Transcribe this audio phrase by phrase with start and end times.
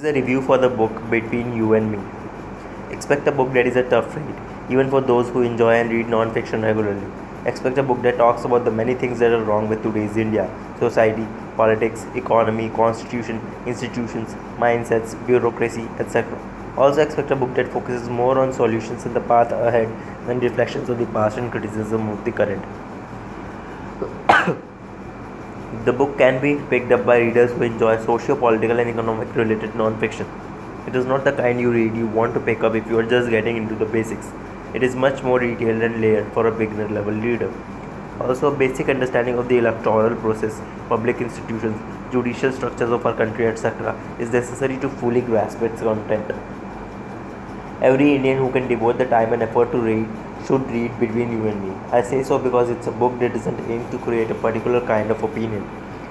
[0.00, 1.98] This is a review for the book Between You and Me.
[2.90, 4.34] Expect a book that is a tough read,
[4.70, 7.06] even for those who enjoy and read non fiction regularly.
[7.44, 10.48] Expect a book that talks about the many things that are wrong with today's India
[10.78, 16.24] society, politics, economy, constitution, institutions, mindsets, bureaucracy, etc.
[16.78, 19.94] Also, expect a book that focuses more on solutions and the path ahead
[20.26, 22.64] than reflections of the past and criticism of the current.
[25.84, 29.76] The book can be picked up by readers who enjoy socio political and economic related
[29.76, 30.26] non fiction.
[30.88, 33.04] It is not the kind you read you want to pick up if you are
[33.04, 34.26] just getting into the basics.
[34.74, 37.52] It is much more detailed and layered for a beginner level reader.
[38.20, 41.80] Also, a basic understanding of the electoral process, public institutions,
[42.10, 46.32] judicial structures of our country, etc., is necessary to fully grasp its content.
[47.80, 50.08] Every Indian who can devote the time and effort to read
[50.46, 51.74] should read Between You and Me.
[51.92, 55.10] I say so because it's a book that doesn't aim to create a particular kind
[55.10, 55.68] of opinion.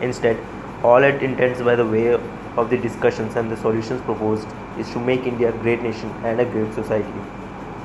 [0.00, 0.38] Instead,
[0.82, 2.08] all it intends by the way
[2.56, 4.48] of the discussions and the solutions proposed
[4.78, 7.20] is to make India a great nation and a great society.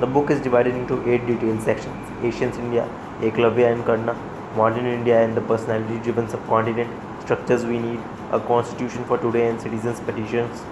[0.00, 2.88] The book is divided into eight detailed sections Ancient India,
[3.20, 4.14] Eklavya and Karna,
[4.56, 6.90] Modern India and the personality driven subcontinent,
[7.22, 8.00] structures we need,
[8.32, 10.62] a constitution for today and citizens' petitions,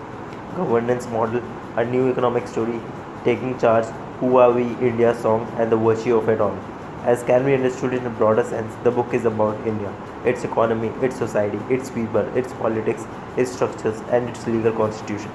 [0.56, 1.42] governance model,
[1.76, 2.80] a new economic story,
[3.24, 3.86] taking charge,
[4.20, 6.56] who are we, India song, and the virtue of it all.
[7.04, 9.92] As can be understood in a broader sense, the book is about India,
[10.24, 13.04] its economy, its society, its people, its politics,
[13.36, 15.30] its structures, and its legal constitution.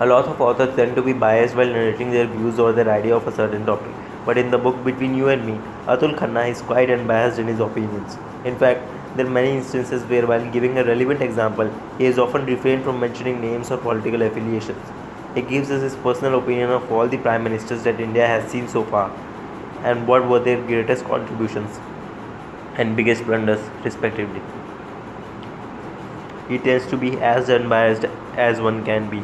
[0.00, 3.14] A lot of authors tend to be biased while narrating their views or their idea
[3.14, 3.92] of a certain topic,
[4.26, 7.60] but in the book Between You and Me, Atul Khanna is quite unbiased in his
[7.60, 8.18] opinions.
[8.44, 8.80] In fact,
[9.16, 12.98] there are many instances where, while giving a relevant example, he has often refrained from
[12.98, 15.01] mentioning names or political affiliations.
[15.34, 18.68] He gives us his personal opinion of all the prime ministers that India has seen
[18.68, 19.10] so far
[19.82, 21.78] and what were their greatest contributions
[22.76, 24.42] and biggest blunders, respectively.
[26.48, 28.04] He tends to be as unbiased
[28.36, 29.22] as one can be.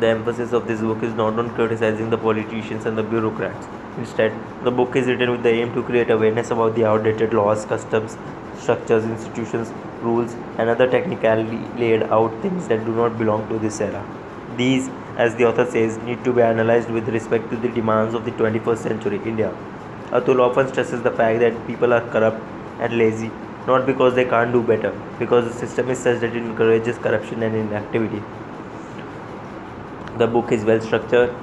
[0.00, 3.68] The emphasis of this book is not on criticizing the politicians and the bureaucrats.
[3.96, 4.32] Instead,
[4.64, 8.16] the book is written with the aim to create awareness about the outdated laws, customs,
[8.58, 9.72] structures, institutions,
[10.04, 14.02] rules, and other technically laid out things that do not belong to this era.
[14.56, 18.24] These, as the author says, need to be analyzed with respect to the demands of
[18.24, 19.52] the 21st century India.
[20.10, 22.40] Atul often stresses the fact that people are corrupt
[22.80, 23.30] and lazy,
[23.66, 27.42] not because they can't do better, because the system is such that it encourages corruption
[27.42, 28.22] and inactivity.
[30.18, 31.34] The book is well structured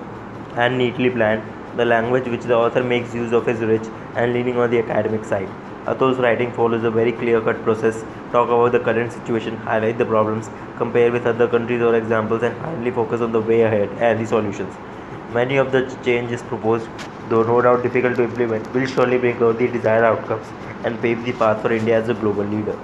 [0.55, 1.43] and neatly planned.
[1.75, 5.25] The language which the author makes use of is rich and leaning on the academic
[5.25, 5.49] side.
[5.87, 10.05] Atul's writing follows a very clear cut process, talk about the current situation, highlight the
[10.05, 14.19] problems, compare with other countries or examples, and finally focus on the way ahead and
[14.19, 14.73] the solutions.
[15.33, 16.87] Many of the changes proposed,
[17.29, 20.45] though no doubt difficult to implement, will surely bring about the desired outcomes
[20.83, 22.77] and pave the path for India as a global leader.